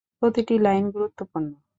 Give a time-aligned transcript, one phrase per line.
[0.21, 1.51] প্রতিটি লাইন গুরুত্বপূর্ণ।